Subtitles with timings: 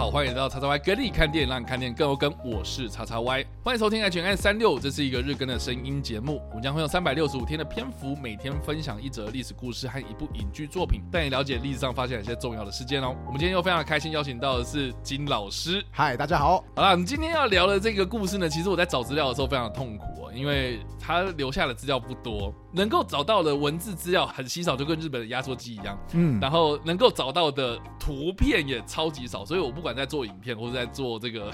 [0.00, 2.32] 好，欢迎来到叉叉 Y 跟你看电影，让你看电影更有跟。
[2.42, 6.40] 我是叉叉 Y，欢迎收听 H N 三六，这是一个日更的声音节目。
[6.48, 13.14] 我们将会用三百六十五天的篇幅，每天分享一则历史故事和一部影剧作品，带你了解历史上发现一些重要的事件哦。
[13.26, 15.84] 我们今天又非常开心邀请到的是金老师。
[15.90, 16.64] 嗨，大家好。
[16.74, 25.98] 好了，我们今天要聊的这个故事呢，其实我在找资料的时候非常的痛苦哦，因为他留下的资料不多，能够找到的文字资料很稀少，就跟日本的压缩机一样。
[26.14, 27.78] 嗯，然后能够找到的
[28.10, 31.52] 图片也超级少，所以我不管在做影片或者在做这个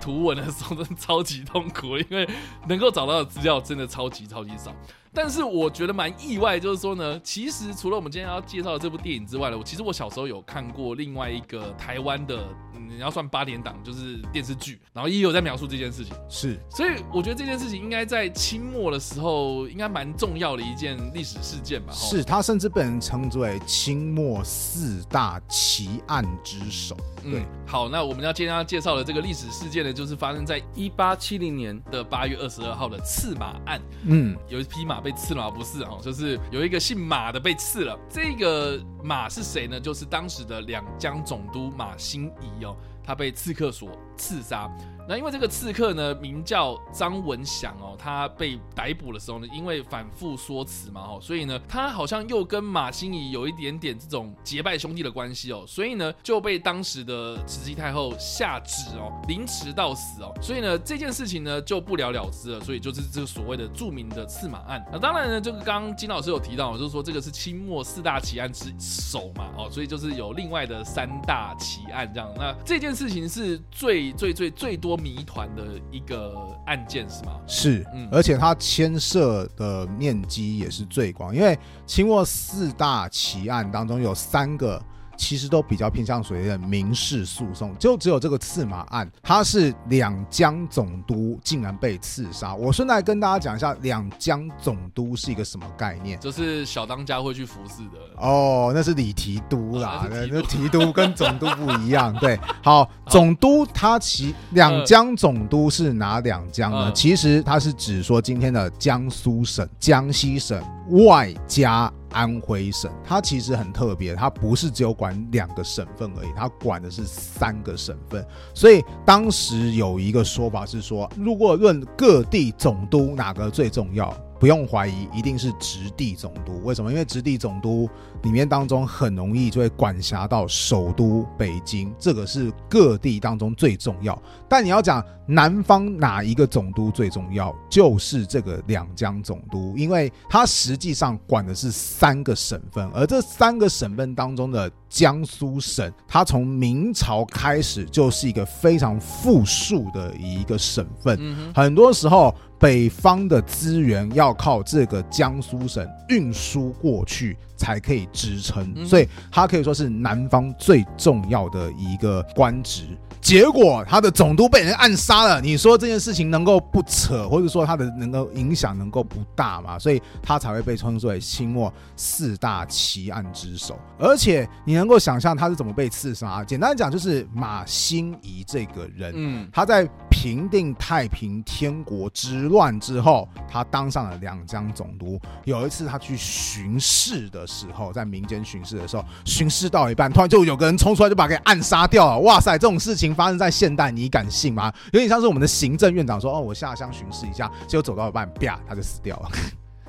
[0.00, 2.28] 图文的时候，真的超级痛苦，因为
[2.66, 4.74] 能够找到的资料真的超级超级少。
[5.14, 12.44] 但是我觉得蛮意外，就是说呢，其实除了我们今天要介绍的这部电影之外呢，我其实我小时候有看过另外一个台湾的，
[12.76, 16.12] 你要算八点档，就是电视剧，然后也有在描述这件事情。
[16.28, 21.92] 是，所以我觉得这件事情应该在清末的时候，应该蛮重要的一件历史事件吧。
[21.92, 26.96] 是，它甚至被人称之为清末四大奇案之首。
[27.22, 33.80] 对，好，那我们要今天要介绍的这个历史事件呢，就是发生在一八七零年的八月二十二号的刺马案。
[34.06, 35.03] 嗯，有一匹马。
[35.04, 37.96] 被刺了不是哦，就是有一个姓马的被刺了。
[38.08, 39.78] 这个马是谁呢？
[39.78, 42.74] 就是当时的两江总督马新仪哦，
[43.04, 44.70] 他被刺客所刺杀。
[45.06, 64.82] 那因为这个刺客呢，名叫张文祥哦，他被逮捕的时候呢，因为反复说辞嘛哦，所以呢，他好像又跟马新仪有一点点这种结拜兄弟的关系哦，所以呢，就被当时的慈禧太后下旨哦，凌迟到死哦，所以呢，这件事情呢就不了了之了，所以就是这个所谓的著名的刺马案。
[64.90, 72.32] 那当然呢，这个刚刚金老师有提到，就是说这个是清末四大奇案之首嘛哦，所以就是有另外的三大奇案这样。
[72.36, 74.93] 那这件事情是最最最最多。
[74.96, 76.34] 谜团的一个
[76.66, 77.40] 案件是吗？
[77.46, 84.82] 是，嗯，而且它牵涉的面积也是最广，因为清末四大奇案当中有三个。
[85.16, 92.54] 其实都比较偏向所谓的民事诉讼，就只有这个刺马案，它是两江总督竟然被刺杀。
[92.54, 96.18] 我顺带跟大家讲一下，两江总督是一个什么概念？
[96.20, 102.14] 就是小当家会去服侍的哦，那是李提督啦， 那提督跟总督不一样。
[102.18, 106.92] 对，好，总督他其两江总督是哪两江呢？
[106.92, 110.62] 其实他是指说今天的江苏省、江西省
[111.06, 111.92] 外加。
[112.14, 118.24] 安徽省，它其实很特别，它不是只有管两个省份而已，它管的是三个省份。
[118.54, 124.16] 所以当时有一个说法是说，如果论各地总督哪个最重要？
[124.44, 126.60] 不用怀疑，一定是直隶总督。
[126.64, 126.92] 为什么？
[126.92, 127.88] 因为直隶总督
[128.24, 134.22] 里面当中很容易就会管辖到首都北京，这个是各地当中最重要。
[134.46, 151.18] 但你要讲南方哪一个总督最重要，就是这个两江总督，因为他实际上管的是三个省份，而这三个省份当中的江苏省，它从明朝开始就是一个非常富庶的一个省份，
[151.54, 152.34] 很多时候。
[152.64, 162.84] 北方的资源要靠这个江苏省运输过去才可以支撑，所以他可以说是南方最重要的一个官职。
[163.20, 169.78] 结果他的总督被人暗杀了，你说这件事情能够不扯，或者说他的能够影响能够不大吗？
[169.78, 173.78] 所以他才会被称作为清末四大奇案之首。
[173.98, 176.44] 而且你能够想象他是怎么被刺杀？
[176.44, 179.88] 简单讲，就是马新仪这个人，嗯，他在
[180.24, 185.20] 平定太平天国之乱之后，他当上了两江总督。
[185.44, 192.18] 有一次他去巡视的时候，在民间巡视的时候，巡视到一半，突然就有个人冲出来，就把他给暗杀掉了。
[192.20, 193.14] 哇塞，这种事情！
[193.14, 194.72] 发生在现代，你敢信吗？
[194.92, 199.28] 有点像是我们的行政院长说：“哦，我下乡巡视一下，结果走到一半，啪，他就死掉了。”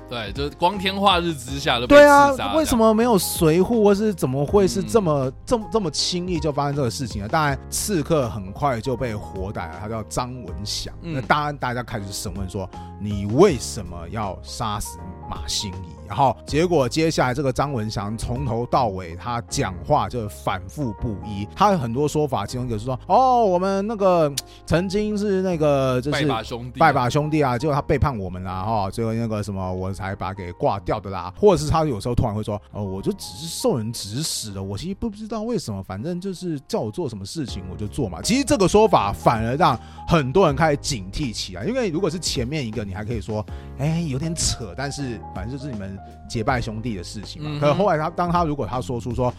[0.08, 7.28] 对，就是光天化日之下都对啊，为什么没有随护，或是怎么会是这么这么这么轻易就发生这个事情啊？
[7.28, 10.94] 当然，刺客很快就被活逮了，他叫张文祥。
[11.00, 12.68] 那当然，大家开始审问说
[13.00, 14.98] ：“你为什么要杀死
[15.28, 24.32] 马新仪？”然后结果接下来这个张文祥从头到尾他讲话就反复不一，他有很多说法，其中一个是说：“哦，我们那个
[24.64, 38.20] 曾经是那个就是拜把兄弟，拜把兄弟啊，结果他背叛我们啦哈，最后那个什么我。”才把给挂掉的啦，或者是他有时候突然会说，哦，我就只是受人指使的，我其实不知道为什么，反正就是叫我做什么事情我就做嘛。
[38.20, 39.74] 其实这个说法反而让
[40.06, 43.42] 很多人开始警惕起来，因为如果是前面一个，你还可以说，
[43.78, 45.98] 哎，有点扯，但是反正就是你们
[46.28, 47.58] 结拜兄弟的事情嘛。
[47.60, 49.32] 可是后来他当他如果他说出说。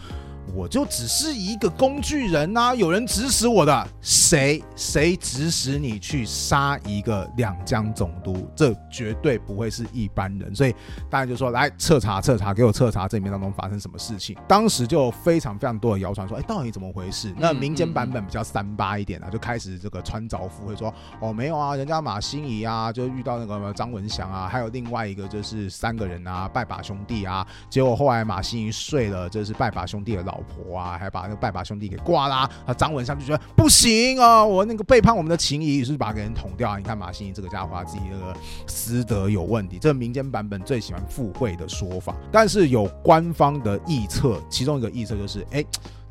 [0.54, 8.48] 我就只是一个工具人呐，有人指使我的，谁谁指使你去杀一个两江总督？
[8.56, 10.74] 这绝对不会是一般人，所以
[11.10, 14.36] 大家就说来彻查彻查，给我彻查这里面当中发生什么事情。
[14.46, 17.32] 当时就非常非常多的谣传说，哎，到底怎么回事？
[17.38, 32.48] 那民间版本比较三八一点啊，就开始这个穿凿附会说，哦，没有啊，人家马新仪啊，就遇到那个张文祥啊，还有另外一个就是三个人啊，拜把兄弟啊，结果后来马新仪睡了，这是拜把兄弟的老老婆啊，还把那个拜把兄弟给挂啦。
[32.64, 36.70] 啊，张文山就觉得不行啊，我那个背叛我们的情谊，于是把给人捅掉。
[36.70, 38.36] 啊你看马欣怡这个家伙，自己那个
[38.66, 45.64] 私德有问题，这个民间版本最喜欢附会的说法，但是有官方的臆测，其中一个臆测就是，哎。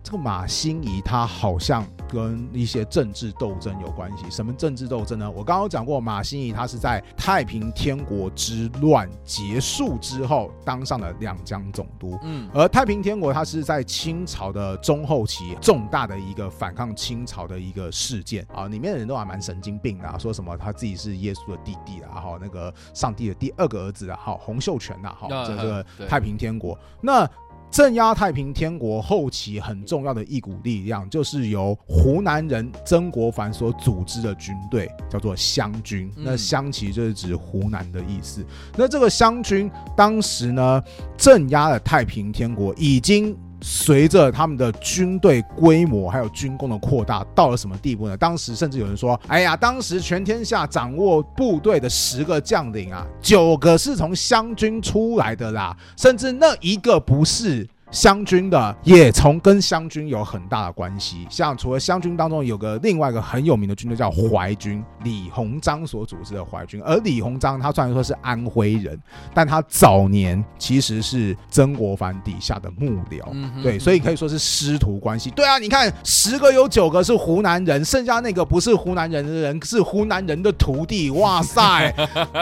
[0.03, 4.25] 这个马欣怡他好像跟一些政治斗争有关系。
[4.29, 5.29] 什么政治斗争呢？
[5.29, 12.17] 我刚刚讲过，马新仪他是在太平天国之乱结束之后当上了两江总督。
[12.23, 27.29] 嗯，而太平天国他是在清朝的中后期重大的一个反抗清朝的一个事件啊，里面的人都还蛮神经病的，说什么他自己是耶稣的弟弟啊，哈，那个上帝的第二个儿子啊，哈，洪秀全呐，哈，这个太平天国那。
[27.69, 36.11] 镇压太平天国后期很重要的一股力量，就是由湖南人曾国藩所组织的军队，叫做湘军。
[36.15, 38.45] 那湘其实就是指湖南的意思。
[38.75, 40.83] 那这个湘军当时呢，
[41.17, 43.37] 镇压了太平天国，已经。
[43.61, 48.15] 随着他们的军队规模还有军工的扩大，到了什么地步呢？
[48.15, 66.81] 当时甚至有人说：“哎呀，当时全天下掌握部队的十个将领啊，九个是从湘军出来的啦，甚至那一个不是。”湘军的也从跟湘军有很大的关系，像除了湘军当中有个另外一个很有名的军队叫淮军，李鸿章所组织的淮军。
[66.83, 68.99] 而李鸿章他虽然说是安徽人，
[69.33, 73.23] 但他早年其实是曾国藩底下的幕僚，
[73.63, 75.29] 对，所以可以说是师徒关系。
[75.31, 81.09] 对啊，你看十个有九个是湖南人，剩下那个不是湖南人的人是湖南人的徒弟。
[81.17, 81.93] 哇塞，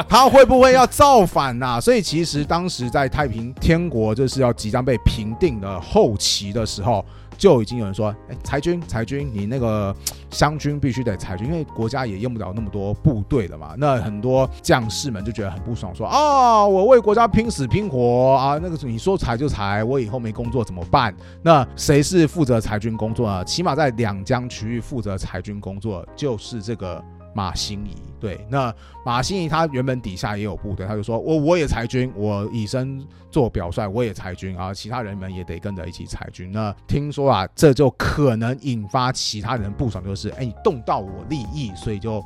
[0.09, 1.79] 他会不会要造反呐？
[1.79, 5.34] 所以其实当时在太平天国就是要即将被平。
[5.39, 7.05] 定的后期的时候，
[7.37, 9.95] 就已经有人说：“哎，裁军，裁军，你那个
[10.29, 23.43] 湘军必须得裁军，因为国家也用不了那么多部队了嘛。”那很多将士们就觉得很不爽，说：“啊，我为国家拼死拼活啊，那个你说裁就裁，我以后没工作怎么办？”那谁是负责裁军工作呢？
[23.45, 27.03] 起码在两江区域负责裁军工作就是这个。
[27.37, 27.93] 马新仪
[28.25, 28.73] 对，那
[29.05, 32.99] 马新仪他原本底下也有部队，他就说我我也裁军，我以身
[33.29, 36.51] 做表率，我也裁军啊，其他人们也得跟着一起裁军。
[36.51, 42.19] 那听说啊，这就可能引发其他人不爽，就是哎，你动到我利益，所以就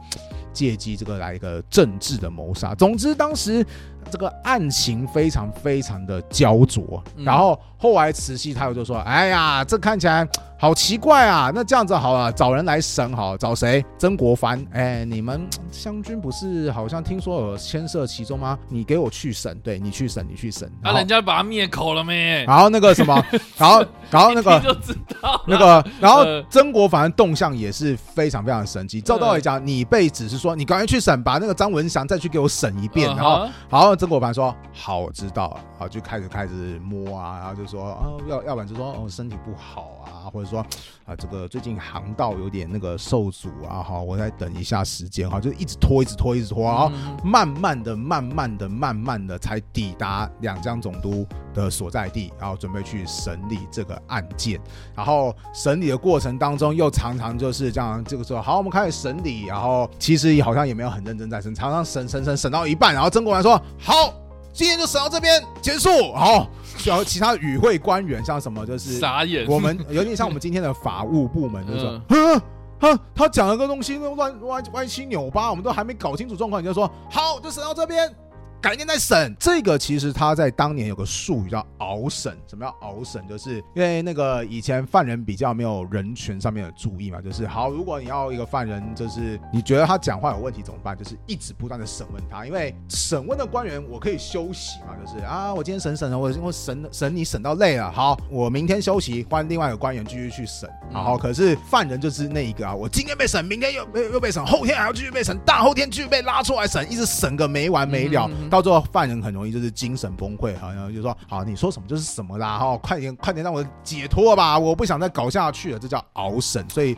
[0.53, 2.73] 借机这个来一个政治的谋杀。
[2.73, 3.65] 总之，当时
[4.09, 7.03] 这个案情非常非常的焦灼。
[7.17, 10.25] 然后后来慈禧太后就说：“哎呀，这看起来。”
[10.61, 11.49] 好奇怪啊！
[11.55, 13.81] 那这样子好了，找人来审好，找谁？
[13.97, 14.61] 曾国藩。
[14.73, 15.47] 哎，你们
[15.89, 18.59] 湘军不是好像听说有牵涉其中吗？
[18.67, 20.71] 你给我去审，对你去审，你去审。
[20.83, 22.45] 那人家把他灭口了没？
[22.45, 23.25] 然后那个什么，
[23.57, 29.01] 然后然后那个就知道那个，然后曾国藩动向也是非常非常神奇。
[29.01, 33.09] 照道理讲，你被指是说你赶快去审，把那个张文祥再去给我审一遍。
[33.15, 35.59] 然后，好，曾国藩说好，我知道了。
[35.79, 40.49] 好，就开始开始摸啊，然后就说啊，要要不然就说哦，身体不好啊，或者。
[40.49, 40.65] 说
[41.05, 46.91] 啊，这个最近航道有点那个受阻啊，好，我再等一下时间哈，就一直拖，一直拖，一直拖，然后
[47.23, 54.59] 慢慢的、慢慢的、慢慢的才抵达两江总督的所在地，然后准备去审理这个案件。
[54.95, 64.13] 然后审理的过程当中，又常常就是这样，这个时候好，我们开始审理，然后其实好像也没有很认真在审，常常审审审审到一半，然后曾国藩说好。
[64.51, 66.45] 今天就审到这边结束，好，
[66.83, 72.01] 然后其他与会官员像什么就是傻眼，我们有点像我们今天的法务部门，就是说，
[72.79, 78.13] 哼，他讲了个东西乱歪歪七扭八，我们都还没搞清楚状况，你就说好，就审到这边。
[78.61, 82.37] 改天再审，这个其实他在当年有个术语叫熬审。
[82.45, 83.25] 什么叫熬审？
[83.25, 90.97] 就是因为那个以前犯人比较没有人权上面的注意嘛，就是好，如果你要一个犯人，就是你觉得他讲话有问题怎么办？
[90.97, 100.69] 就是一直不断的审问他，因为审问的官员我可以休息嘛，就是啊，我今天审审了，我我审审你审到累了，好，我明天休息，换另外一个官员继续去审。
[100.91, 108.29] 然后可是犯人就是那一个啊，我今天被审，明天又又又被审，后天还要继续被审，大后天继续被拉出来审，一直审个没完没了。
[108.49, 116.67] 到最后，犯人很容易就是精神崩溃，好像就说：“好，你说什么就是什么啦，哈，快点，快点让我解脱吧，我不想再搞下去了。”这叫熬审。
[116.69, 116.95] 所以，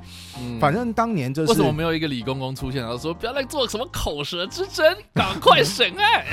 [0.60, 6.26] 反正当年就是为什么没有一个李公公出现，然后说不要再做什么口舌之争， 赶快审案。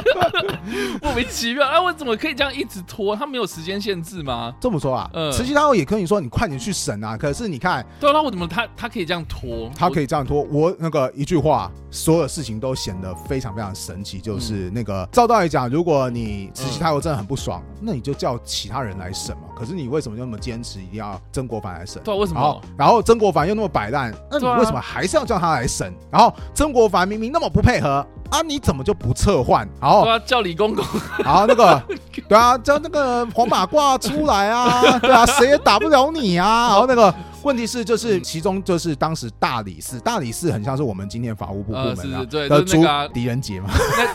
[1.02, 1.66] 莫名其妙。
[1.66, 3.14] 哎，我怎么可以这样一直拖？
[3.16, 4.54] 他没有时间限制吗？
[4.60, 7.16] 这么说啊，慈禧太后也可以说你快点去审啊。
[7.16, 9.70] 可是你看，对啊，那我怎么他他可以这样拖？
[9.76, 10.42] 他可以这样拖。
[10.44, 14.20] 我那个一句话，所有事情都显得非常非常神奇。
[14.26, 19.44] 就是那个照道理讲，如果你慈禧太后真的很不爽，那你就叫其他人来审嘛。
[19.56, 22.02] 可是你为什么那么坚持一定要曾国藩来审？
[22.02, 22.60] 对，为什么？
[22.76, 25.92] 然后曾国藩又那么摆烂，那你为什么还是要叫他来审？
[26.10, 28.06] 然后曾国藩明明那么不配合。
[28.30, 28.42] 啊！
[28.42, 29.68] 你怎么就不撤换？
[29.80, 30.84] 好，叫李公公。
[31.24, 31.82] 好，那个，
[32.28, 34.80] 对啊，叫那个黄马褂出来啊！
[35.00, 36.68] 对啊，谁也打不了你啊！
[36.68, 43.68] 然后那个问题是，就是其中就是当时大理寺，大理寺很像是我们今天法务部部门啊，对，就是那个狄仁杰嘛，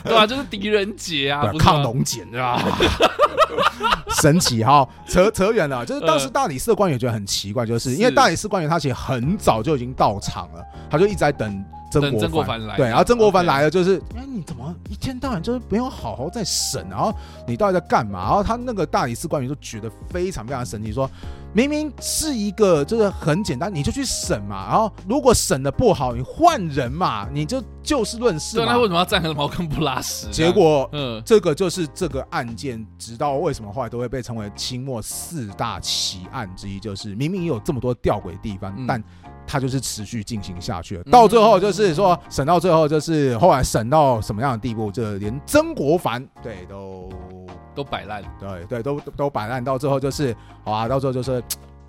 [0.04, 2.62] 对啊，就是狄仁杰啊，抗龙简对吧？
[4.22, 11.64] 神奇哈，扯扯远了，就是当时大理寺的官员觉得很奇怪，就是因为大理寺官员他其实很早就已经到场了，他就一直在等。
[11.92, 17.14] 曾国藩来，对，然后曾国藩来了，就是哎，你怎么一天到晚就是没有好好在审，然后
[17.46, 18.20] 你到底在干嘛？
[18.22, 21.10] 然后他那个大理寺官员就觉得非常非常神奇，说
[21.54, 28.66] 明明是一个就是很简单，你就去审嘛，然后如果审的不好，你换人嘛，你就就事论事对。
[28.66, 30.30] 那为什么要站着茅坑不拉屎？
[30.32, 39.04] 结果，嗯，这个就是这个案件，直到为什么后来都会被称为清末四大奇案之一，就是明明有这么多吊诡地方，但。
[39.52, 47.10] 他就是持续进行下去了，到最后就是说审到最后就是后来审到什么样的地步，就连曾国藩对都
[47.76, 51.44] 都摆烂，对对都都摆烂，到最后就是好啊，到最后就是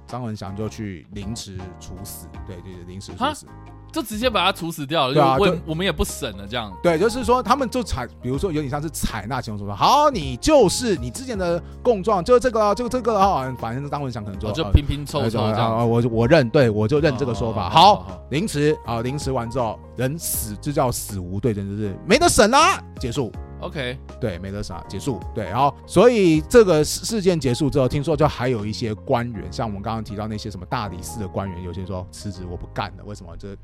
[0.08, 3.46] 张文祥就去凌迟处死，对对对，凌迟处死。
[3.92, 6.72] 就直接把他处死掉了，对啊，就我们也不审了，这样。
[6.82, 17.68] 对，就是说他们就采，比如说有点像是采纳其中说，好，你就是你之前的供状，就是这个，就这个啊，反正当文祥可能就就拼拼凑凑这样，我我认，对我就认这个说法。
[17.68, 23.30] 好，凌迟啊，凌迟完之后人死就叫死无对证，就是没得审啦，结束。
[23.62, 25.20] OK，对，没得啥，结束。
[25.34, 33.04] 对，然后所以这个事事件结束之后，听说就还有一些官员，像我们刚刚提到那些什么大理寺的官员，有些说辞职，我不干了。
[33.04, 33.36] 为什么？
[33.38, 33.56] 这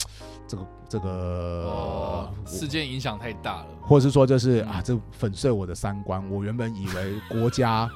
[0.47, 6.23] 这个这个事件影响太大了，或者是说就是啊，这粉碎我的三观。
[6.31, 7.91] 我原本以为国家。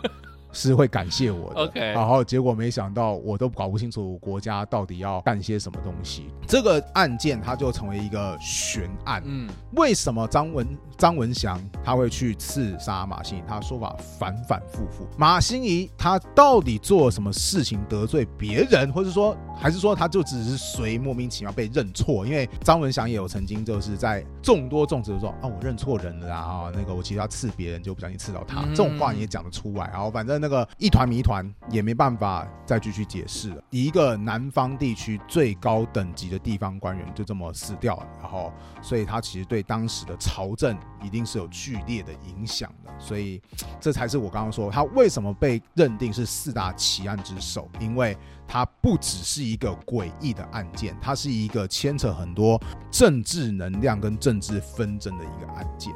[0.52, 6.28] 是会感谢我的，OK，然后结果没想到我都搞不清楚国家到底要干些什么东西。
[6.46, 9.22] 这个案件它就成为一个悬案。
[9.24, 10.66] 嗯，为什么张文
[10.98, 13.42] 张文祥他会去刺杀马欣怡？
[13.48, 15.08] 他说法反反复复。
[15.16, 22.26] 马欣怡他到底做了什么事情得罪别人，或者说还是说他就只是随莫名其妙被认错？
[22.26, 29.88] 因为张文祥也有曾经就是在众多众子说啊我认错人了啊，那个我其实要刺别人就不小心刺到他，这种话你也讲得出来。
[29.90, 30.41] 然后反正。
[30.42, 33.62] 那个一团谜团也没办法再继续解释了。
[33.70, 42.92] 一个南方地区最高等级的地方官员就这么死掉了，然后，所以他其实对当时的朝政一定是有剧烈的影响的。
[42.98, 43.40] 所以，
[43.80, 48.18] 这才是我刚刚说他为什么被认定是四大奇案之首，因为
[48.48, 55.94] 它不只是一个诡异的案件，它是一个牵扯很多政治能量跟政治纷争的一个案件。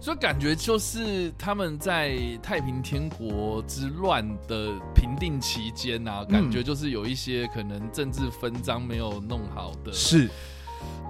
[0.00, 10.28] 所以感觉就是他们在太平天国之乱的平定期间啊，感觉就是有一些可能政治分赃没有弄好的，是。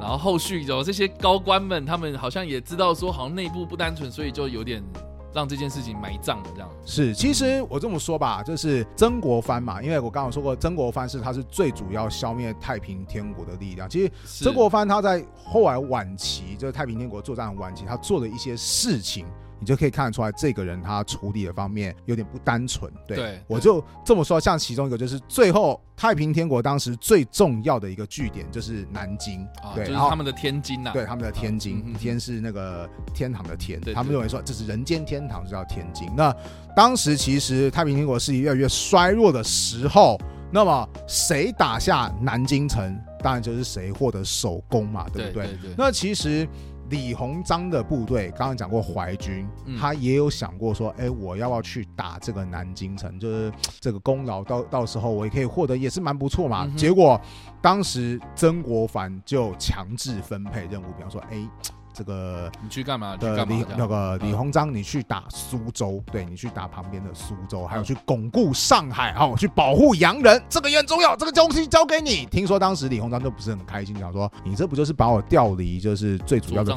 [0.00, 4.83] 然后后续有这些高官们，他们好像也知道说，好像内部不单纯，所以就有点。
[5.32, 7.14] 让这件事情埋葬了，这样是。
[7.14, 13.88] 其实我这么说吧，就是曾国藩嘛，因为我刚刚说过，曾国藩是他是最主要消灭太平天国的力量。
[13.88, 14.12] 其实
[14.44, 19.26] 曾国藩他在后来晚期，就是太平天国作战晚期，他做了一些事情。
[19.60, 22.92] 你就可以看得出来，这个人他处理的方面有点不单纯。
[23.06, 36.08] 对，我就这么说，像其中一个就是最后太平天国当时最重要的一个据点就是南京，对，就是他们的天津呐，对，他们的天津，天是那个天堂的天，他们认为说这是人间天堂，就叫天津。
[36.16, 36.34] 那
[36.76, 40.16] 当时其实太平天国势力越来越衰弱的时候，
[40.52, 45.48] 那么谁打下南京城，当然就是谁获得首功嘛，对不对？
[45.76, 46.48] 那其实。
[46.90, 53.18] 李鸿章的部队刚刚讲过淮军，他也有想过说，哎，我要不要去打这个南京城？
[53.18, 56.66] 就是 这个功劳到到时候我也可以获得，也是蛮不错嘛。
[56.76, 57.21] 结果
[57.61, 61.49] 当时曾国藩就强制分配任务，比方说，哎。
[61.98, 63.16] 这个你去干嘛？
[63.16, 71.16] 的李那个李鸿章，你去打苏州，对你去打旁边的苏州，还有去巩固上海，哦，去保护洋人，这个也很重要。
[71.16, 72.24] 这个东西交给你。
[72.26, 76.72] 听说当时李鸿章就不是很开心，想说你这不就是把我调离，就是最主要的，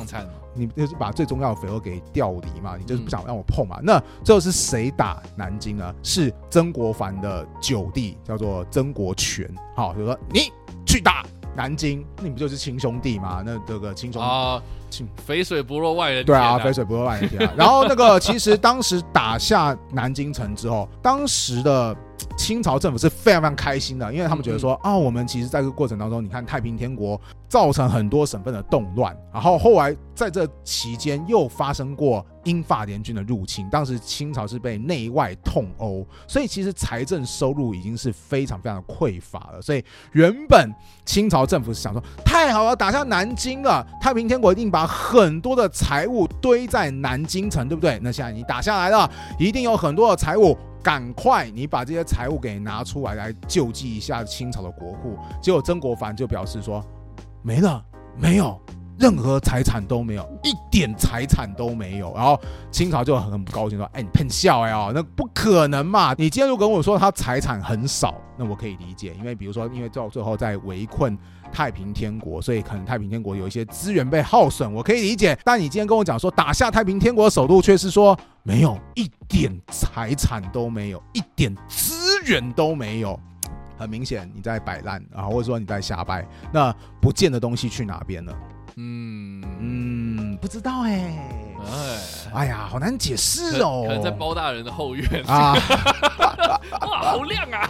[0.55, 2.75] 你就是把最重要的肥肉给调离嘛？
[2.75, 3.79] 你就是不想让我碰嘛？
[3.83, 5.93] 那最后是谁打南京呢？
[6.01, 9.47] 是曾国藩的九弟，叫做曾国荃。
[9.75, 10.51] 好，就说你
[10.83, 11.23] 去打。
[11.53, 13.43] 南京，那你不就是亲兄弟嘛？
[13.45, 14.80] 那这个亲兄啊，亲
[15.17, 17.49] 肥水不落外人田对啊，肥水不落外人田。
[17.57, 21.95] 然后那个其实当时打下南京城之后，当时的。
[22.37, 39.61] 清朝政府是非常非常开心的，因为他们觉得说啊，我们其实在这个过程当中，你看太平天国造成很多省份的动乱，然后后来在这期间又发生过英法联军的入侵，当时清朝是被内外痛殴，所以其实财政收入已经是非常非常的匮乏了。
[39.61, 40.71] 所以原本
[41.05, 47.99] 清朝政府是想说，太好了，打下南京了，太平天国一定把很多的财物堆在南京城，对不对？
[48.01, 49.09] 那现在你打下来了，
[49.39, 50.57] 一定有很多的财物。
[50.83, 55.15] 赶快，你把这些财物给拿出来，来救济一下清朝的国库。
[55.39, 56.83] 结果曾国藩就表示说，
[57.43, 57.85] 没了，
[58.17, 58.59] 没有
[58.97, 62.11] 任何财产都没有，一点财产都没有。
[62.15, 62.35] 然后
[62.71, 64.91] 清朝就很不高兴说，哎，你骗笑呀？
[64.91, 66.15] 那不可能嘛！
[66.17, 71.15] 你今天如果跟我说他财产很少，那我可以理解，因为比如说，因为到最后在围困。
[71.51, 75.37] 太平天国，所以可能太平天国有一些资源被耗损，我可以理解。
[75.43, 81.93] 但你今天跟我讲说打下太平天国的首都，却是说没有一点财产都没有，一点资
[82.23, 83.19] 源都没有，
[83.77, 86.25] 很明显你在摆烂啊，或者说你在瞎掰。
[86.51, 88.33] 那不见的东西去哪边了？
[88.77, 91.13] 嗯嗯，不知道哎
[91.59, 91.99] 哎，
[92.33, 93.83] 哎呀，好难解释哦。
[93.85, 95.53] 可能在包大人的后院啊，
[96.87, 97.69] 哇，好亮啊！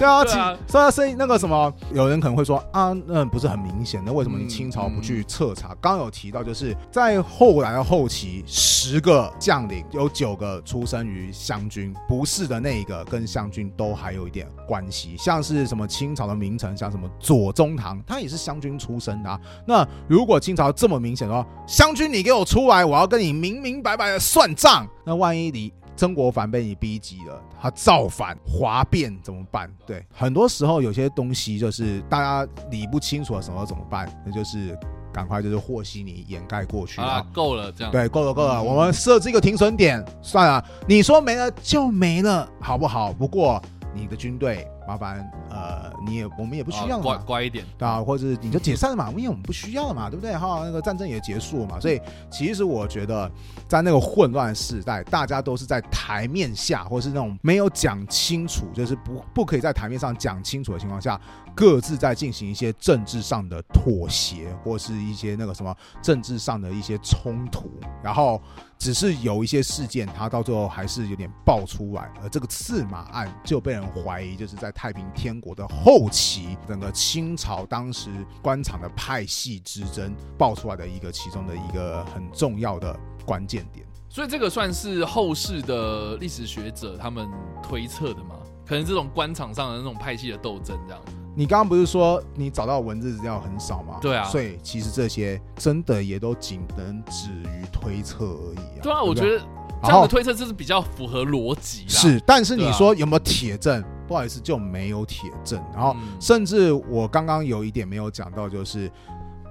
[0.00, 4.10] 对啊，所以所以那个什么，有人可能会说啊，那不是很明显的？
[4.10, 5.76] 为什么你清朝不去彻查？
[5.80, 15.14] 刚有提到，就是在后来的后期，十个将领有九个出生于湘军，不是的那一个跟湘军都还有一点关系。
[15.18, 19.38] 像是什么清朝的名臣，像什么左宗棠，他也是湘军出身的啊。
[19.66, 25.70] 那如果清朝这么明显说，湘军你给我出来，我要跟你明明白白的算账，那万一你。
[26.00, 29.70] 曾国藩被你逼急了，他造反哗变怎么办？
[29.84, 34.10] 对，很多时候有些东西就是大家理不清楚的时候怎么办？
[34.24, 34.74] 那就是
[35.12, 37.92] 赶快就是和稀泥掩盖过去啊，够了这样。
[37.92, 43.12] 对，够了够了，我们设置一个停损点，算了，你说没了就没了，好不好？
[43.12, 43.60] 不过
[43.94, 44.66] 你的军队。
[44.88, 50.36] 麻烦，呃，你也我们也不需要乖乖一点，对啊，或者你就解散了嘛，因为我们不需要了嘛，对不对？
[50.36, 53.30] 哈，那个战争也结束了嘛，所以其实我觉得，
[53.68, 61.20] 在那个混乱时代，大家都是在台面下，或是那种没有讲清楚，就是不不可以在台面上讲清楚的情况下，
[61.54, 67.70] 各自在进行一些政治上的妥协，或是一些那个什么政治上的一些冲突，
[68.02, 68.42] 然后
[68.76, 74.72] 只是有一些事件，它到最后还是有点爆出来，而这个刺马案就被人怀疑就是在。
[74.80, 78.08] 太平天国的后期，整个清朝当时
[78.40, 87.28] 官场的派系之争爆出来的一个其中的一个很重要的关键点，所以这个算是后世的历史学者他们
[87.62, 88.36] 推测的吗？
[88.66, 91.02] 可能这种官场上的那种派系的斗争这样。
[91.36, 93.98] 你刚刚不是说你找到文字资料很少吗？
[94.00, 98.82] 对啊，所以其实这些真的也都仅能止于推测而已啊。
[98.82, 99.44] 对啊，我觉得。
[99.82, 101.86] 这样的推测就是比较符合逻辑。
[101.88, 103.82] 是，但是你说有没有铁证？
[104.10, 105.62] 不好意思，就没有铁证。
[105.72, 108.90] 然后，甚至我刚刚有一点没有讲到，就是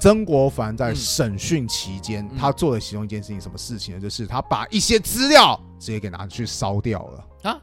[0.01, 4.01] 曾国藩在审讯期间，他做的其中一件事情，什么事情呢？
[4.01, 7.61] 就是他把一些资料直接给拿去烧掉了啊！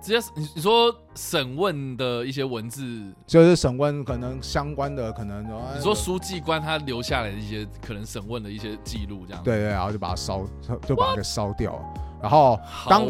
[0.00, 5.44] 直接你你说审问的一些文字，就是审问可能相关的，可能
[5.76, 10.44] 你说书记官他留下来的一些可能审问的一些记录，这样对对，然后就把它烧，
[10.86, 11.80] 就把它给烧掉。
[12.20, 13.06] 然后当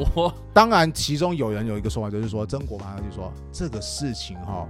[0.52, 4.66] 当然，其中有人有一个说法，就是说曾国藩他就说这个事情哈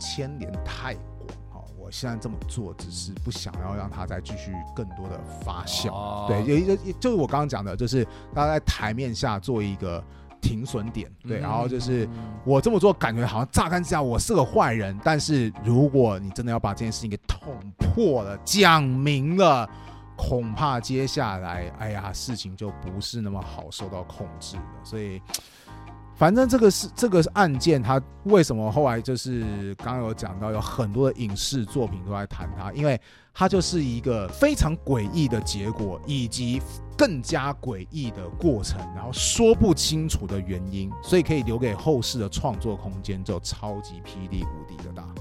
[0.00, 6.26] 牵连太广哈，我现在这么做只是不想要让他再继续更多的发酵。
[6.26, 10.02] 对，有一个就是我刚刚讲的，就是他在台面下做一个
[10.42, 12.06] 停损点，对，然后就是
[12.44, 19.66] 我这么做感觉好像乍看之下我是个坏人，但是如果你真的要把这件事情给捅破了、讲明了。
[20.14, 24.62] 恐怕接下来，哎呀，事情就不是那么好受到控制了。
[24.84, 25.20] 所以，
[26.22, 32.96] 反正这个是这个案件，它为什么后来就是刚刚有讲到，有很多的影视作品都在谈它，因为
[33.34, 36.62] 它就是一个非常诡异的结果，以及
[36.96, 45.11] 更加诡异的过程，然后说不清楚的原因，所以可以留给后世的创作空间就超级霹雳无敌的大。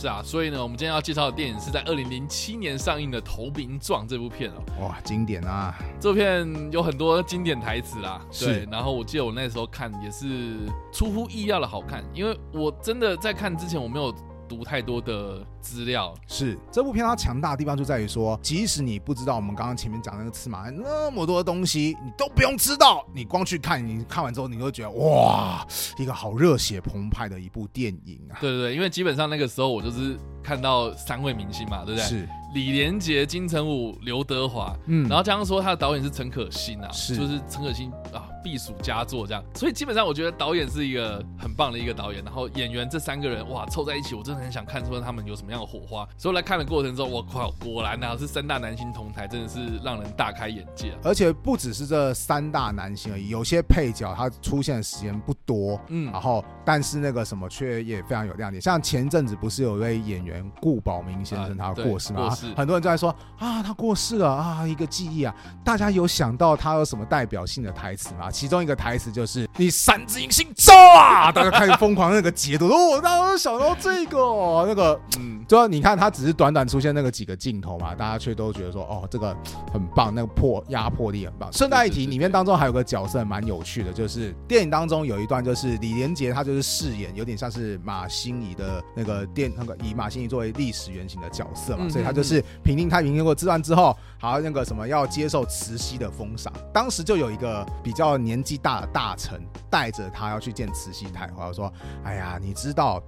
[0.00, 4.62] 是啊，所以呢，我们今天要介绍的电影是在二零零七年上映的《投名状》这部片哦。
[4.80, 5.74] 哇，经典啊！
[5.98, 8.64] 这部片有很多经典台词啦，对。
[8.70, 10.56] 然后我记得我那时候看也是
[10.92, 14.14] 出乎意料的好看，因为我真的在看之前我没有
[14.48, 16.14] 读太多的资料。
[16.26, 25.66] 是这部片它强大的地方就在于说，即使你不知道我们刚刚前面讲那个刺马那么多的东西，你都不用知道，你光去看，你看完之后，你会觉得哇，
[25.98, 28.40] 一个好热血澎湃的一部电影啊！
[28.40, 32.08] 对对对，因为基本上那个时候我就是看到三位明星嘛，对不对？
[32.08, 32.28] 是。
[32.54, 62.34] 李连杰、金城武、刘德华，嗯，然后加上说他的导演是陈可辛啊，是，就是陈可辛啊，必属佳作这样，所以基本上我觉得导演是一个很棒的一个导演，然后演员这三个人哇凑在一起，我真的很想看出他们有什么样的火花，所以来看的过程中，我靠，果然啊是三大男星同台，真的是让人大开眼界，而且不只是这三大男星而已，有些配角他出现的时间不多，嗯，然后但是那个什么却也非常有亮点，像前阵子不是有一位演员顾宝明先生他过世吗？
[62.56, 65.34] 很多人都在说啊，他过世了啊，一个记忆啊。
[65.64, 68.30] 大家有想到他有什么代表性的台词吗？
[68.30, 72.68] 其中一个台词就是“你三只银星走啊！” 大家开始疯狂那个解读。
[72.68, 74.18] 哦，大家想到这个
[74.66, 79.36] 那个，嗯， 就你看他只是短短出现那个几个镜头嘛，大家却都觉得说哦，这个
[79.72, 81.52] 很棒，那个破压迫力很棒。
[81.52, 101.72] 顺带一提，里面当中还有个角色蛮有趣的，就是电影当中有一段，就是李连杰他就是饰演有点像是马心怡的那个电那个以马心怡作为历史原型的角色嘛，所以他就是平定太平天国之乱之后，好那个什么要接受慈禧的封赏，当时就有一个比较年纪大的大臣带着他要去见慈禧太后，说
[102.04, 103.02] ：“哎呀，你知道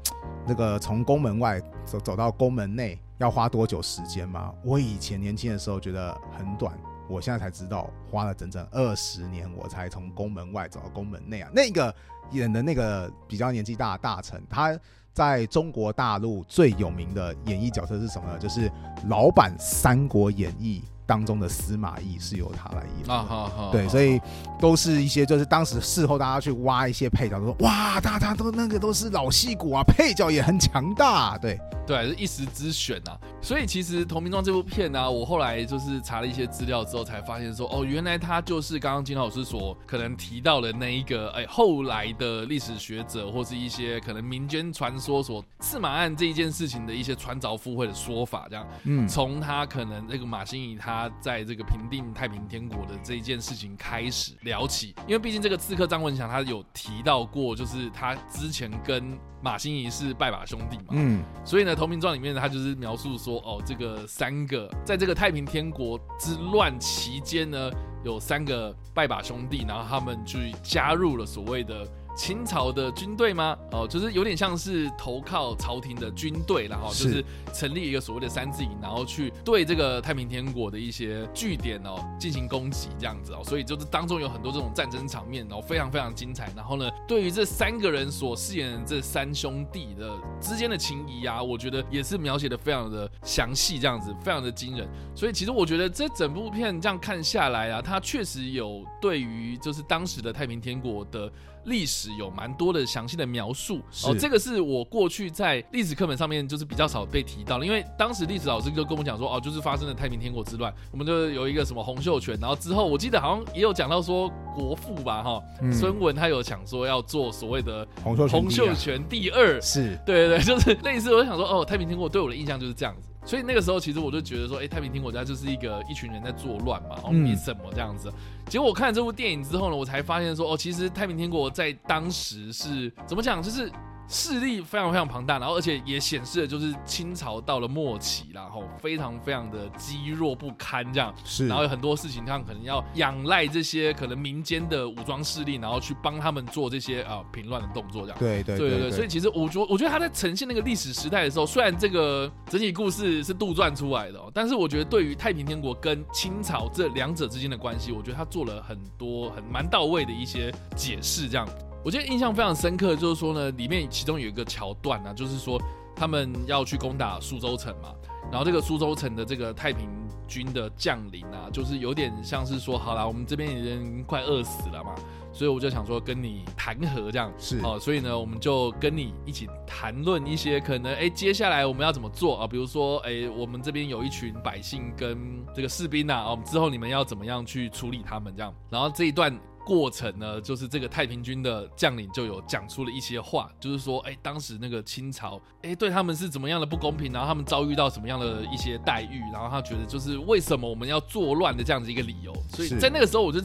[0.47, 4.55] 那个从宫门外走走到宫门内要花多久时间吗？
[4.65, 6.73] 我以前年轻的时候觉得很短，
[7.07, 11.95] 我现在才知道花了整整二十年，我才从宫门外走到宫门内啊。”那个
[12.31, 14.79] 演的那个比较年纪大的大臣，他。
[15.13, 18.39] 在中国大陆最有名的演绎角色是什么呢？
[18.39, 18.71] 就是
[19.09, 20.83] 老版《三国演义》。
[21.11, 24.21] 当中的司马懿是由他来演啊，好好对，所以
[24.61, 33.19] 都是一些就是当时事后大家去挖一些配角，说哇，大家都那个都是老戏骨啊，配角也很强大，对对，是一时之选啊。
[33.43, 51.00] 所以其实《投名状》这部片呢，我后来就是查了一些资料之后，才发现说哦，原来他就是刚刚金老师所可能提到的那一个哎，后来的历史学者或是一些可能民间传说所刺马案这一件事情的一些穿凿附会的说法，这样，嗯，从他可能那个马新仪他。
[51.01, 67.71] 他在这个平定太平天国的这一件事情开始聊起，因为毕竟这个刺客张文祥他有提到过，就是他之前跟马新仪是拜把兄弟嘛，嗯，所以呢，《投名状》里面，他就是描述说，哦，这个三个在这个太平天国之乱期间呢，
[68.05, 71.87] 有三个拜把兄弟，然后他们去加入了所谓的。
[72.21, 73.57] 清朝的军队吗？
[73.73, 86.53] 哦，就是有点像是投靠朝廷的军队，然后就是成立一个所谓的三字营，然后去对这个太平天国的一些据点哦进行攻击，这样子哦，所以就是当中有很多这种战争场面，然后非常非常精彩。
[86.55, 94.87] 然后呢，对于这三个人所饰演的这三兄弟的之间的情谊啊，我觉得也是描写的非常的详细，这样子非常的惊人。
[95.15, 101.33] 所以其实我觉得这整部片这样看下来啊，它确实有对于就是当时的太平天国的。
[101.65, 103.81] 历史有蛮多的详细的描述。
[104.05, 115.43] 哦，这个是我过去在历史课本上面就是比较少被提到的，因为当时历史老师就跟我讲说，哦，就是发生了太平天国之乱，我们就有一个什么洪秀全，然后之后我记得好像也有讲到说国父吧，哈，
[115.73, 119.99] 孙文他有讲说要做所谓的洪秀洪秀全第二，是。
[120.07, 123.10] 对对对，就是类似，我就想说，哦，太平天国对我的印象就是这样子。
[123.25, 128.13] 所以那个时候，其实我就觉得说，哎，太平天国家就是一个一群人在作乱嘛，哦，没什么这样子。
[128.47, 133.71] 结果我看了这部电影之后呢，我才发现说，哦，其实太平天国在当时是怎么讲，就是。
[134.13, 161.47] 势力非常非常庞大，然后而且也显示了就是清朝到了末期，然后非常非常的积弱不堪这样，是，然后有很多事情上可能要仰赖这些可能民间的武装势力，然后去帮他们做这些啊平乱的动作这样，对对对对，所以其实我觉我觉得他在呈现那个历史时代的时候，虽然这个整体故事是杜撰出来的，但是我觉得对于太平天国跟清朝这两者之间的关系，我觉得他做了很多很蛮到位的一些解释这样。
[161.83, 165.61] 我记得印象非常深刻，就是说呢，里面其中有一个桥段呢，就是说
[165.97, 167.95] 他们要去攻打苏州城嘛，
[168.31, 169.89] 然后这个苏州城的这个太平
[170.29, 174.95] 军的将领啊，就是有点像是说，好啦，我们这边已经快饿死了嘛，
[175.33, 182.47] 所以我就想说跟你谈和这样，是哦，所以呢，我们就跟你一起谈论一些可能，哎，接下来我们要怎么做啊？
[182.47, 188.55] 比如说，哎，我们这边有一群百姓跟这个士兵呐，哦，之后你们要怎么样去处理他们这样？
[188.69, 189.35] 然后这一段。
[189.65, 202.35] 过程呢，就是这个太平军的将领就有讲出了一些话，就是说，哎，当时那个清朝，哎，对他们是怎么样的不公平，然后他们遭遇到什么样的一些待遇，然后他觉得就是为什么我们要作乱的这样子一个理由。
[202.49, 203.41] 所以在那个时候，我就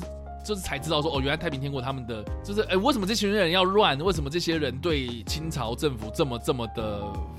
[0.46, 3.98] 就是才知道说，哦，原来太平天国他们的就是，哎，为什么这群人要乱？
[4.00, 7.02] 为什么这些人对清朝政府这么这么的？
[7.04, 7.36] 嗯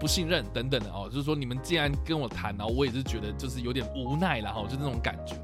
[0.00, 5.34] 不信任等等的哦，就是说你们既然跟我谈，然后我也是觉得就是有点无奈了哈，就那种感觉。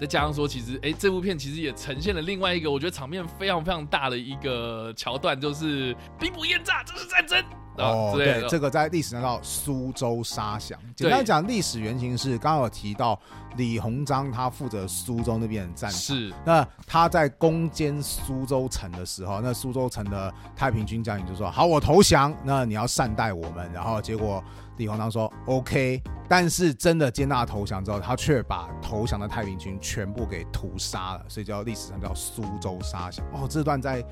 [0.00, 7.42] 再加上说，其实哎，这部片其实也呈现了另外一个我觉得场面非常非常大的一个桥段，就是兵不厌诈，这是战争。
[7.78, 10.78] 哦，对，这个在历史上叫苏州杀降。
[10.96, 13.20] 简单讲，历史原型是刚刚有提到
[13.56, 16.32] 李鸿章，他负责苏州那边的战事。
[16.42, 22.34] 那他在攻坚苏州城的时候，那苏州城的太平军将领就说：“好，我投降。
[22.42, 24.42] 那你要善待我们。”然后结果
[24.76, 33.24] 李鸿章说：“OK。”但是真的接纳投降之后，他却把投降的太平军全部给屠杀了，所以叫历史上叫苏州杀降。
[33.32, 34.04] 哦，这段在。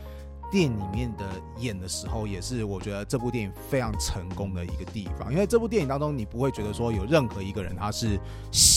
[0.53, 1.25] 电影里面的
[1.57, 8.21] 演的时候，也是我觉得这部电影非常成功的一个地方，因为这部电影当中，你不会觉得说有任何一个人他是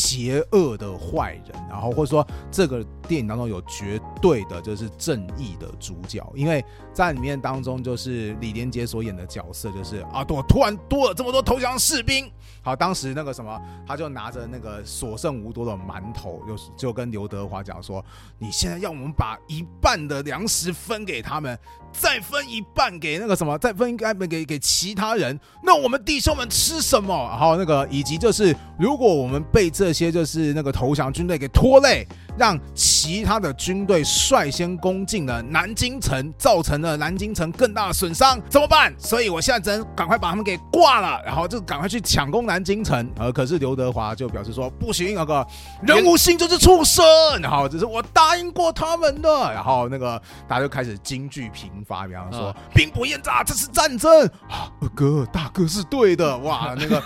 [0.07, 18.03] 邪恶的坏人，然后或者说这个电影当中有绝对的就是正义的主角，因为在里面当中就是李连杰所演的角色就是啊，多突然多了这么多投降士兵，好，当时那个什么，他就拿着那个所剩无多的馒头，就就跟刘德华讲说，
[18.39, 21.59] 你现在要我们把一半的粮食分给他们。
[21.91, 27.13] 再分一半给那个什么，再分一半给给其他人，那我们弟兄们吃什么？
[27.37, 32.07] 好，那个以及就是，如果我们被这些就是那个投降军队给拖累。
[32.37, 38.93] 让其他的军队率先攻进了南京城，造成了南京城更大的损伤，怎么办？
[38.99, 43.11] 所以我现在只能赶快把他们给挂了，然后就赶快去抢攻南京城。
[43.17, 45.43] 呃，可是刘德华就表示说不行，那个
[45.81, 47.03] 人无信就是畜生。
[47.41, 49.51] 然后这是我答应过他们的。
[49.51, 54.71] 然后那个大家就开始京剧频发，比方说兵不厌诈，这是战争啊！
[54.95, 56.37] 哥，大哥是对的。
[56.39, 57.03] 哇， 那个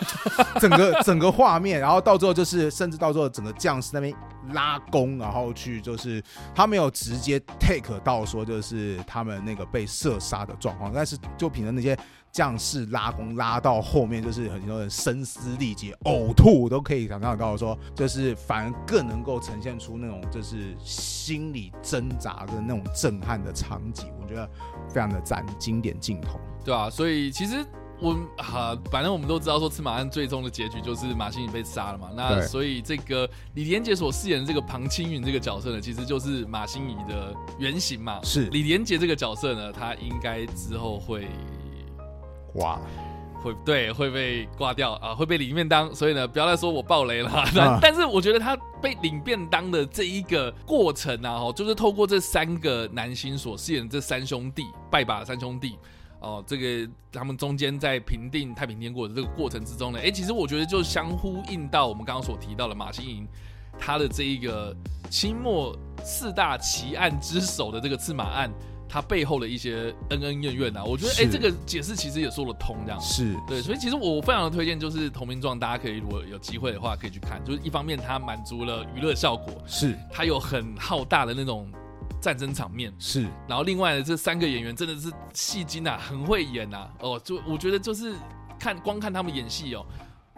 [0.59, 4.13] 整个整个画面，然后到最后就是，甚至到最后整个将士那边。
[4.53, 6.21] 拉弓，然后去就是
[6.55, 11.95] 他没有直接 take 到说就是他们那个被射杀的状况，但是就凭着那些
[12.31, 24.49] 将士拉弓拉到后面，就是很多人声嘶力竭、呕吐都可以想象到说，就是反而更能够呈现出那种就是心理挣扎的那种震撼的场景，我觉得
[24.89, 27.65] 非常的赞，经典镜头，对啊，所以其实。
[28.03, 32.09] 我哈，反正我们都知道说赤马案最终的结局就是马新宇被杀了嘛。
[32.15, 38.19] 那所以这个李连杰所饰演的这个庞青云这个角色呢，其实就是马新宇的原型嘛。
[38.23, 41.27] 是李连杰这个角色呢，他应该之后会
[42.53, 42.79] 挂，
[43.41, 45.93] 会对会被挂掉啊，会被领便当。
[45.93, 47.43] 所以呢，不要再说我爆雷了。
[47.81, 55.77] 但是我觉得他被领便当的这一个过程啊，哈，就是透过这三个男星所饰演的这三兄弟拜把三兄弟。
[56.19, 63.27] 哦，这个他们中间在平定太平天国的这个过程之中呢，哎，其实我觉得就相呼应到我们刚刚所提到的马新营
[63.79, 64.71] 他的这一个
[65.09, 68.51] 清末四大奇案之首的这个刺马案，
[68.91, 72.99] 他背后的一些恩恩怨怨啊，我觉得哎，这个解释其实也说得通，这样。
[72.99, 73.37] 是。
[73.47, 79.97] 对，所以其实我非常的推荐，就是《投名状》，大家可以如果有机会的话可以去看，就是一方面它满足了娱乐效果，是。
[80.11, 81.71] 它有很浩大的那种。
[82.19, 82.93] 战争场面。
[82.99, 88.13] 是，然后另外的这三个演员真的是戏精啊，很会演呐，哦，就我觉得就是
[88.59, 89.83] 看光看他们演戏哦，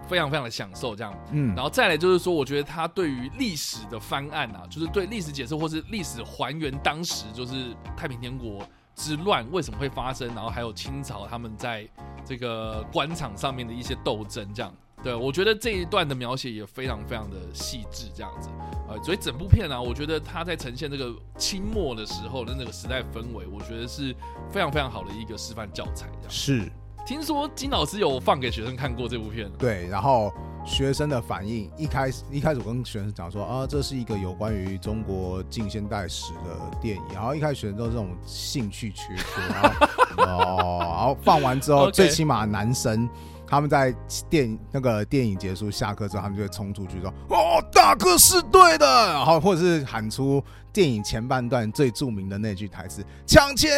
[0.08, 11.88] 非常非常的享受这样，嗯，然后再来就是说，我觉得他对于历史的翻案啊，就是对历史解释或是历史还原当时就是太平天国之乱为什么会发生，然后还有清朝他们在
[12.26, 14.74] 这个官场上面的一些斗争这样。
[15.04, 18.48] 对，我觉得这一段的描写也非常非常的细致，这样子，
[18.88, 24.16] 呃，所以整部片呢，我觉得他在呈现这个清末的时候的那个时代氛围，我觉得是
[24.50, 26.08] 非常非常好的一个示范教材。
[26.22, 26.72] 这样是，
[27.06, 30.32] 听说金老师有放给学生看过这部片，对，然后
[30.66, 43.10] 学生的反应一开始一开始我跟学生讲说啊，这是一个有关于中国近现代史的电影，然后一开始学生都是这种兴趣缺缺，哦， 然后放完之后，最起码男生。
[43.46, 43.94] 他们在
[44.32, 50.44] 电那个电影结束下课之后，他们就会冲出去说：“哦，大哥是对的。”然后或者是喊出。
[50.74, 53.70] 电影前半段最著名的那句台词：“抢钱、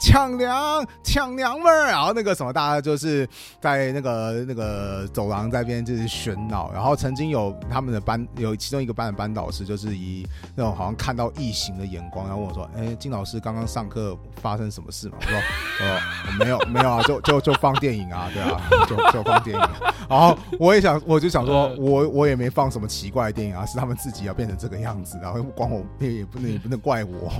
[0.00, 3.26] 抢粮、抢娘们儿。”然后那个什么，大家就是
[3.60, 6.72] 在那个那个走廊在边就是喧闹。
[6.72, 15.38] 然后曾经有他们的班有其中一个班的班导师，就是以那种好像看到异形的眼光，然后问我说：“哎，金老师刚刚上课发生什么事嘛？”我说
[15.86, 16.00] ：“呃，
[16.40, 19.68] 没有，没有啊，就就就放电影啊，对啊，就就放电影。”
[20.10, 26.39] 然后我也想，我就想说， 我我也没放什么奇怪的电影啊，是他们自己要变成这个样子，然后光我也不。
[26.40, 27.30] 那也不能怪我，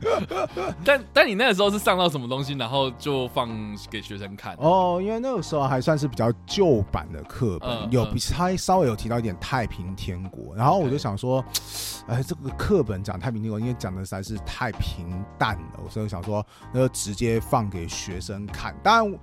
[0.84, 3.48] 但但你那个时候是上到什么东西，然后就放
[3.90, 4.54] 给学生看？
[4.58, 11.44] 哦，因为那个时候还算是比较旧版的课本，有比他稍微有提到一点太平天国，然后我就想说，
[12.08, 15.06] 哎，这个课本讲太平天国，因为讲的实在是太平
[15.38, 19.18] 淡了，所以想说那就直接放给学生看，当然。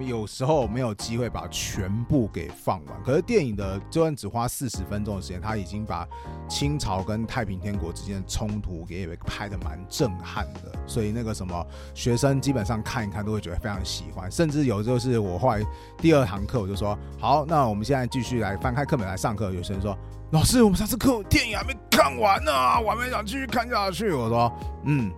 [0.00, 3.02] 有时候没有机会把全部给放完。
[3.04, 6.06] 可是电影的就算只花四十分钟的时间，他已经把
[6.48, 10.72] 清朝跟太平天国之间的冲突给拍的蛮震撼的。
[10.86, 15.62] 所以那个什么学生基本上看一看都会觉得非常喜欢，甚至有就是我后来
[15.98, 19.52] 第二堂课我就说好，那我们现在继续来翻开课本来上课。
[19.52, 19.96] 有学生说
[20.30, 24.10] 老师，我们上次课电影还没看完呢，我还没想继续看下去。
[24.12, 24.52] 我说
[24.84, 25.12] 嗯。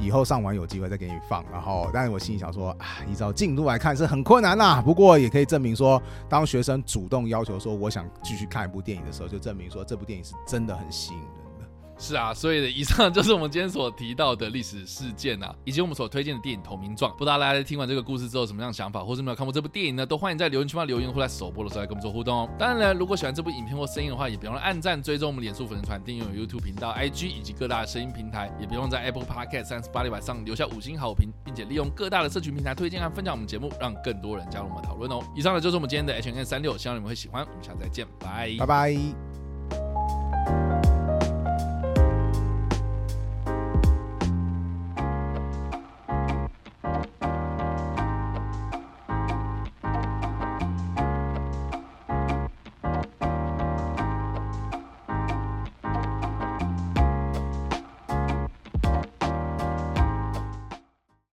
[0.00, 4.82] 以后上完有机会再给你放，然后，但是我心里想说，啊，依照进度来看是很困难呐。
[4.84, 11.43] 不过也可以证明说，当学生主动要求说我想继续看一部电影的时候，就证明说这部电影是真的很吸引人。
[11.96, 17.12] 是啊，所以以上就是我们今天所提到的历史事件啊， 以及我们所推荐的电影《投名状》。
[17.16, 20.04] 不知道大家在听完这个故事之后什么样的想法，或是没有看过这部电影呢？
[20.04, 22.48] 都欢迎在留言区发留言，或在首播的时候来跟我们做互动哦。
[22.58, 35.20] 当然了，如果喜欢这部影片或声音的话，也别忘了按赞、追踪我们脸书粉丝团、订阅 YouTube 频道、IG 以及各大声音平台，也别忘在 Apple Podcast 三十八里晚上留下五星好评，并且利用各大的社群平台推荐和分享我们节目，让更多人加入我们讨论哦。
[35.36, 37.46] 以上呢就是我们今天的 H N 三六，希望你们会喜欢。
[37.48, 39.33] 我们下次再见，拜拜拜。